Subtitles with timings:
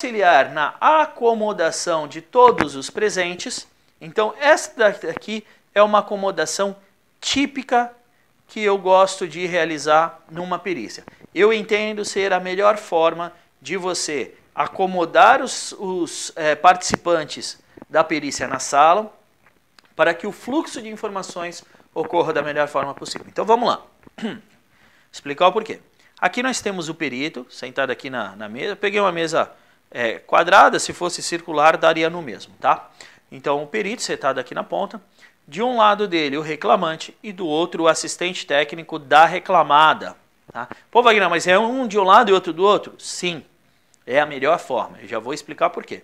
[0.00, 3.66] auxiliar na acomodação de todos os presentes.
[4.00, 6.76] Então, esta aqui é uma acomodação
[7.20, 7.92] típica
[8.46, 11.02] que eu gosto de realizar numa perícia.
[11.34, 17.58] Eu entendo ser a melhor forma de você acomodar os, os é, participantes
[17.90, 19.12] da perícia na sala
[19.96, 23.26] para que o fluxo de informações ocorra da melhor forma possível.
[23.28, 23.82] Então vamos lá.
[25.10, 25.80] Explicar o porquê.
[26.20, 28.76] Aqui nós temos o perito sentado aqui na, na mesa.
[28.76, 29.50] Peguei uma mesa
[29.90, 32.90] é, quadrada, se fosse circular daria no mesmo, tá?
[33.30, 35.00] Então o perito sentado aqui na ponta.
[35.46, 40.14] De um lado dele o reclamante e do outro o assistente técnico da reclamada.
[40.52, 40.68] Tá?
[40.90, 42.94] Pô, Wagner, mas é um de um lado e outro do outro?
[42.98, 43.42] Sim,
[44.06, 44.98] é a melhor forma.
[45.00, 46.02] Eu já vou explicar por quê.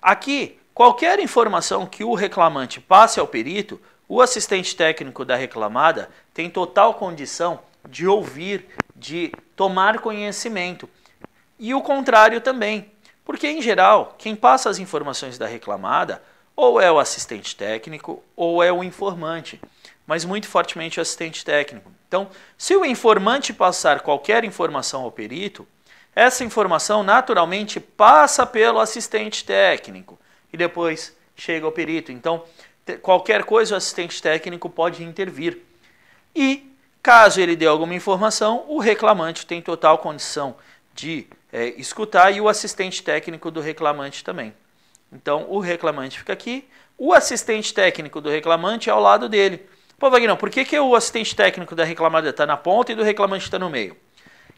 [0.00, 6.50] Aqui, qualquer informação que o reclamante passe ao perito, o assistente técnico da reclamada tem
[6.50, 10.88] total condição de ouvir, de tomar conhecimento.
[11.62, 12.90] E o contrário também.
[13.24, 16.20] Porque, em geral, quem passa as informações da reclamada
[16.56, 19.60] ou é o assistente técnico ou é o informante,
[20.04, 21.88] mas muito fortemente o assistente técnico.
[22.08, 25.64] Então, se o informante passar qualquer informação ao perito,
[26.16, 30.18] essa informação naturalmente passa pelo assistente técnico
[30.52, 32.10] e depois chega ao perito.
[32.10, 32.42] Então,
[33.00, 35.62] qualquer coisa o assistente técnico pode intervir.
[36.34, 40.56] E, caso ele dê alguma informação, o reclamante tem total condição
[40.94, 44.54] de é, escutar e o assistente técnico do reclamante também.
[45.12, 49.66] Então, o reclamante fica aqui, o assistente técnico do reclamante é ao lado dele.
[49.98, 53.02] Pô, Wagner, por que, que o assistente técnico da reclamada está na ponta e do
[53.02, 53.96] reclamante está no meio?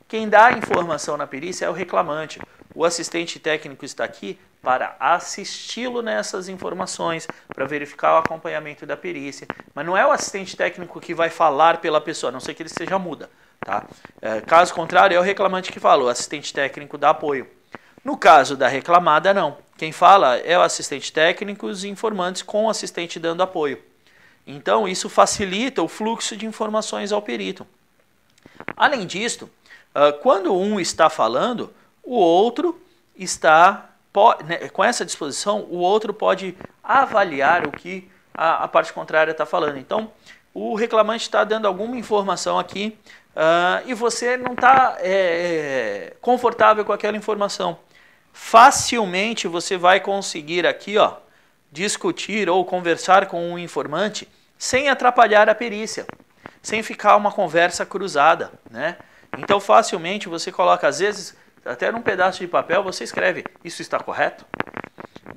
[0.06, 2.40] Quem dá a informação na perícia é o reclamante.
[2.74, 9.46] O assistente técnico está aqui para assisti-lo nessas informações, para verificar o acompanhamento da perícia.
[9.74, 12.62] Mas não é o assistente técnico que vai falar pela pessoa, a não ser que
[12.62, 13.28] ele seja muda.
[13.64, 13.86] Tá?
[14.20, 17.48] É, caso contrário, é o reclamante que fala, o assistente técnico dá apoio.
[18.04, 19.56] No caso da reclamada, não.
[19.78, 23.82] Quem fala é o assistente técnico e os informantes com o assistente dando apoio.
[24.46, 27.66] Então, isso facilita o fluxo de informações ao perito.
[28.76, 29.50] Além disso,
[29.94, 31.72] ah, quando um está falando,
[32.02, 32.78] o outro
[33.16, 33.90] está,
[34.44, 39.46] né, com essa disposição, o outro pode avaliar o que a, a parte contrária está
[39.46, 39.78] falando.
[39.78, 40.10] Então,
[40.52, 42.98] o reclamante está dando alguma informação aqui
[43.34, 47.78] uh, e você não está é, confortável com aquela informação
[48.34, 51.14] facilmente você vai conseguir aqui, ó,
[51.70, 54.28] discutir ou conversar com um informante
[54.58, 56.04] sem atrapalhar a perícia,
[56.60, 58.96] sem ficar uma conversa cruzada, né?
[59.38, 64.00] Então facilmente você coloca, às vezes, até num pedaço de papel, você escreve, isso está
[64.00, 64.44] correto?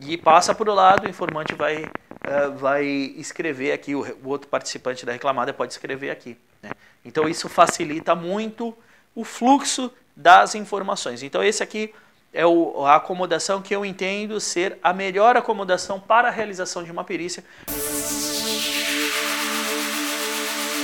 [0.01, 1.85] E passa para o lado, o informante vai,
[2.27, 6.37] uh, vai escrever aqui, o, o, outro participante da reclamada pode escrever aqui.
[6.61, 6.71] Né?
[7.03, 8.77] Então isso facilita muito
[9.15, 11.23] o fluxo das informações.
[11.23, 11.93] Então esse aqui
[12.33, 16.91] é o, a acomodação que eu entendo ser a melhor acomodação para a realização de
[16.91, 17.43] uma perícia.